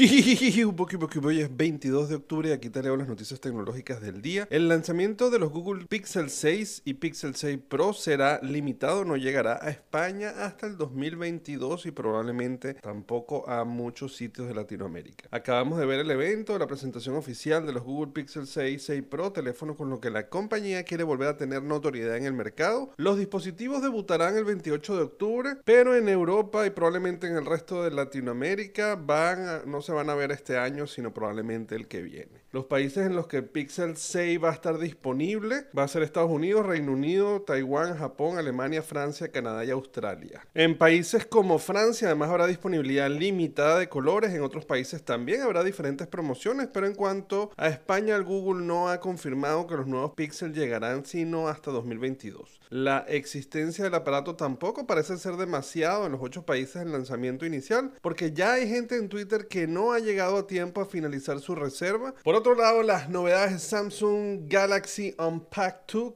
Hoy 1.22 1.40
es 1.40 1.54
22 1.54 2.08
de 2.08 2.14
octubre 2.14 2.48
y 2.48 2.52
aquí 2.52 2.70
te 2.70 2.82
leo 2.82 2.96
las 2.96 3.06
noticias 3.06 3.38
tecnológicas 3.38 4.00
del 4.00 4.22
día. 4.22 4.48
El 4.50 4.66
lanzamiento 4.66 5.28
de 5.28 5.38
los 5.38 5.50
Google 5.52 5.84
Pixel 5.84 6.30
6 6.30 6.82
y 6.86 6.94
Pixel 6.94 7.34
6 7.34 7.58
Pro 7.68 7.92
será 7.92 8.40
limitado, 8.42 9.04
no 9.04 9.18
llegará 9.18 9.58
a 9.60 9.68
España 9.68 10.30
hasta 10.30 10.66
el 10.66 10.78
2022 10.78 11.84
y 11.84 11.90
probablemente 11.90 12.74
tampoco 12.74 13.46
a 13.46 13.64
muchos 13.64 14.16
sitios 14.16 14.48
de 14.48 14.54
Latinoamérica. 14.54 15.28
Acabamos 15.30 15.78
de 15.78 15.84
ver 15.84 16.00
el 16.00 16.10
evento, 16.10 16.58
la 16.58 16.66
presentación 16.66 17.16
oficial 17.16 17.66
de 17.66 17.74
los 17.74 17.82
Google 17.82 18.12
Pixel 18.14 18.46
6 18.46 18.74
y 18.74 18.78
6 18.78 19.02
Pro, 19.02 19.32
teléfono 19.32 19.76
con 19.76 19.90
lo 19.90 20.00
que 20.00 20.08
la 20.08 20.30
compañía 20.30 20.84
quiere 20.84 21.04
volver 21.04 21.28
a 21.28 21.36
tener 21.36 21.62
notoriedad 21.62 22.16
en 22.16 22.24
el 22.24 22.32
mercado. 22.32 22.90
Los 22.96 23.18
dispositivos 23.18 23.82
debutarán 23.82 24.34
el 24.38 24.44
28 24.44 24.96
de 24.96 25.02
octubre, 25.02 25.56
pero 25.66 25.94
en 25.94 26.08
Europa 26.08 26.66
y 26.66 26.70
probablemente 26.70 27.26
en 27.26 27.36
el 27.36 27.44
resto 27.44 27.84
de 27.84 27.90
Latinoamérica 27.90 28.96
van 28.96 29.46
a, 29.46 29.62
no 29.66 29.82
se 29.90 29.94
van 29.96 30.08
a 30.08 30.14
ver 30.14 30.30
este 30.30 30.56
año, 30.56 30.86
sino 30.86 31.12
probablemente 31.12 31.74
el 31.74 31.88
que 31.88 32.00
viene. 32.00 32.44
Los 32.52 32.66
países 32.66 33.06
en 33.06 33.16
los 33.16 33.26
que 33.26 33.42
Pixel 33.42 33.96
6 33.96 34.42
va 34.42 34.50
a 34.50 34.52
estar 34.52 34.78
disponible 34.78 35.66
va 35.76 35.82
a 35.82 35.88
ser 35.88 36.04
Estados 36.04 36.30
Unidos, 36.30 36.64
Reino 36.64 36.92
Unido, 36.92 37.42
Taiwán, 37.42 37.96
Japón, 37.96 38.38
Alemania, 38.38 38.82
Francia, 38.82 39.32
Canadá 39.32 39.64
y 39.64 39.70
Australia. 39.70 40.46
En 40.54 40.78
países 40.78 41.26
como 41.26 41.58
Francia 41.58 42.06
además 42.06 42.30
habrá 42.30 42.46
disponibilidad 42.46 43.10
limitada 43.10 43.80
de 43.80 43.88
colores, 43.88 44.32
en 44.32 44.42
otros 44.42 44.64
países 44.64 45.04
también 45.04 45.42
habrá 45.42 45.64
diferentes 45.64 46.06
promociones, 46.06 46.68
pero 46.72 46.86
en 46.86 46.94
cuanto 46.94 47.50
a 47.56 47.66
España, 47.66 48.14
el 48.14 48.22
Google 48.22 48.64
no 48.64 48.88
ha 48.88 49.00
confirmado 49.00 49.66
que 49.66 49.74
los 49.74 49.88
nuevos 49.88 50.12
Pixel 50.14 50.54
llegarán 50.54 51.04
sino 51.04 51.48
hasta 51.48 51.72
2022. 51.72 52.60
La 52.68 52.98
existencia 53.08 53.82
del 53.82 53.94
aparato 53.94 54.36
tampoco 54.36 54.86
parece 54.86 55.16
ser 55.16 55.36
demasiado 55.36 56.06
en 56.06 56.12
los 56.12 56.20
ocho 56.22 56.46
países 56.46 56.76
en 56.76 56.92
lanzamiento 56.92 57.44
inicial, 57.44 57.92
porque 58.02 58.32
ya 58.32 58.52
hay 58.52 58.68
gente 58.68 58.96
en 58.96 59.08
Twitter 59.08 59.48
que 59.48 59.66
no 59.66 59.79
ha 59.92 59.98
llegado 59.98 60.36
a 60.36 60.46
tiempo 60.46 60.80
a 60.80 60.86
finalizar 60.86 61.40
su 61.40 61.54
reserva. 61.54 62.14
Por 62.22 62.34
otro 62.34 62.54
lado, 62.54 62.82
las 62.82 63.08
novedades 63.08 63.52
de 63.52 63.58
Samsung 63.58 64.48
Galaxy 64.48 65.14
Unpacked 65.18 65.92
2 65.92 66.12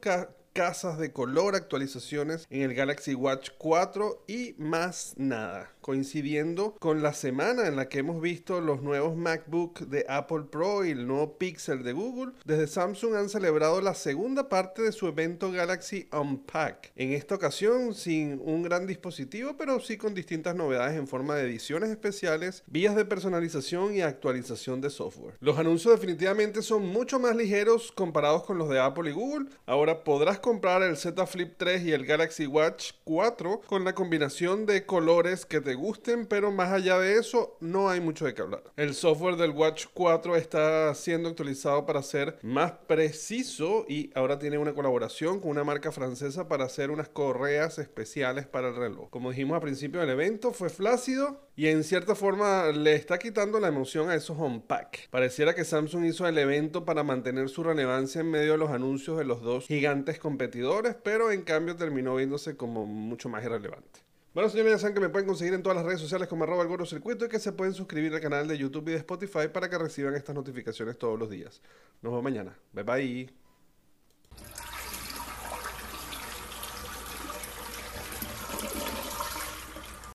casas 0.55 0.97
de 0.97 1.11
color, 1.11 1.53
actualizaciones 1.53 2.47
en 2.49 2.61
el 2.61 2.73
Galaxy 2.73 3.13
Watch 3.13 3.49
4 3.57 4.23
y 4.25 4.55
más 4.57 5.13
nada, 5.17 5.69
coincidiendo 5.81 6.77
con 6.79 7.03
la 7.03 7.13
semana 7.13 7.67
en 7.67 7.75
la 7.75 7.89
que 7.89 7.99
hemos 7.99 8.21
visto 8.21 8.61
los 8.61 8.81
nuevos 8.81 9.17
MacBook 9.17 9.79
de 9.79 10.05
Apple 10.07 10.45
Pro 10.49 10.85
y 10.85 10.91
el 10.91 11.07
nuevo 11.07 11.37
Pixel 11.37 11.83
de 11.83 11.91
Google. 11.91 12.31
Desde 12.45 12.67
Samsung 12.67 13.15
han 13.15 13.27
celebrado 13.27 13.81
la 13.81 13.95
segunda 13.95 14.47
parte 14.47 14.81
de 14.81 14.93
su 14.93 15.07
evento 15.07 15.51
Galaxy 15.51 16.07
Unpack. 16.13 16.93
En 16.95 17.11
esta 17.11 17.35
ocasión 17.35 17.93
sin 17.93 18.41
un 18.41 18.63
gran 18.63 18.87
dispositivo, 18.87 19.57
pero 19.57 19.81
sí 19.81 19.97
con 19.97 20.15
distintas 20.15 20.55
novedades 20.55 20.97
en 20.97 21.09
forma 21.09 21.35
de 21.35 21.49
ediciones 21.49 21.89
especiales, 21.89 22.63
vías 22.67 22.95
de 22.95 23.03
personalización 23.03 23.93
y 23.93 24.03
actualización 24.03 24.79
de 24.79 24.89
software. 24.89 25.35
Los 25.41 25.59
anuncios 25.59 25.99
definitivamente 25.99 26.61
son 26.61 26.85
mucho 26.85 27.19
más 27.19 27.35
ligeros 27.35 27.91
comparados 27.91 28.43
con 28.43 28.57
los 28.57 28.69
de 28.69 28.79
Apple 28.79 29.09
y 29.09 29.13
Google. 29.13 29.49
Ahora 29.65 30.05
podrás 30.05 30.39
comprar 30.45 30.83
el 30.83 30.95
Z 30.95 31.25
Flip 31.25 31.55
3 31.57 31.85
y 31.85 31.91
el 31.91 32.05
Galaxy 32.05 32.45
Watch 32.45 32.91
4 33.03 33.61
con 33.65 33.83
la 33.83 33.95
combinación 33.95 34.67
de 34.67 34.85
colores 34.85 35.43
que 35.43 35.59
te 35.59 35.73
gusten, 35.73 36.27
pero 36.27 36.51
más 36.51 36.71
allá 36.71 36.99
de 36.99 37.17
eso 37.17 37.57
no 37.61 37.89
hay 37.89 37.99
mucho 37.99 38.25
de 38.25 38.35
qué 38.35 38.43
hablar. 38.43 38.61
El 38.77 38.93
software 38.93 39.37
del 39.37 39.49
Watch 39.49 39.87
4 39.91 40.35
está 40.35 40.93
siendo 40.93 41.29
actualizado 41.29 41.87
para 41.87 42.03
ser 42.03 42.37
más 42.43 42.73
preciso 42.73 43.85
y 43.89 44.11
ahora 44.13 44.37
tiene 44.37 44.59
una 44.59 44.75
colaboración 44.75 45.39
con 45.39 45.49
una 45.49 45.63
marca 45.63 45.91
francesa 45.91 46.47
para 46.47 46.65
hacer 46.65 46.91
unas 46.91 47.09
correas 47.09 47.79
especiales 47.79 48.45
para 48.45 48.67
el 48.67 48.75
reloj. 48.75 49.09
Como 49.09 49.31
dijimos 49.31 49.55
al 49.55 49.61
principio 49.61 49.99
del 49.99 50.11
evento, 50.11 50.53
fue 50.53 50.69
flácido 50.69 51.41
y 51.55 51.67
en 51.67 51.83
cierta 51.83 52.15
forma 52.15 52.67
le 52.67 52.95
está 52.95 53.17
quitando 53.17 53.59
la 53.59 53.69
emoción 53.69 54.09
a 54.09 54.15
esos 54.15 54.37
Unpack. 54.37 55.09
Pareciera 55.09 55.55
que 55.55 55.63
Samsung 55.63 56.05
hizo 56.05 56.27
el 56.27 56.37
evento 56.37 56.85
para 56.85 57.03
mantener 57.03 57.49
su 57.49 57.63
relevancia 57.63 58.21
en 58.21 58.29
medio 58.29 58.51
de 58.51 58.57
los 58.57 58.69
anuncios 58.69 59.17
de 59.17 59.23
los 59.23 59.41
dos 59.41 59.65
gigantes 59.65 60.19
con 60.19 60.34
competidores, 60.35 60.95
pero 61.01 61.31
en 61.31 61.43
cambio 61.43 61.77
terminó 61.77 62.15
viéndose 62.15 62.57
como 62.57 62.85
mucho 62.85 63.29
más 63.29 63.43
irrelevante. 63.43 64.01
Bueno, 64.33 64.49
señores, 64.49 64.73
ya 64.73 64.79
saben 64.79 64.93
que 64.93 64.99
me 64.99 65.07
pueden 65.07 65.27
conseguir 65.27 65.53
en 65.53 65.63
todas 65.63 65.77
las 65.77 65.85
redes 65.85 66.01
sociales 66.01 66.27
como 66.27 66.43
arroba 66.43 66.63
el 66.63 66.87
circuito 66.87 67.25
y 67.25 67.29
que 67.29 67.39
se 67.39 67.53
pueden 67.53 67.73
suscribir 67.73 68.13
al 68.13 68.19
canal 68.19 68.49
de 68.49 68.57
YouTube 68.57 68.89
y 68.89 68.91
de 68.91 68.97
Spotify 68.97 69.47
para 69.51 69.69
que 69.69 69.77
reciban 69.77 70.13
estas 70.13 70.35
notificaciones 70.35 70.97
todos 70.97 71.17
los 71.17 71.29
días. 71.29 71.61
Nos 72.01 72.11
vemos 72.11 72.23
mañana. 72.23 72.53
Bye 72.73 72.83
bye. 72.83 73.44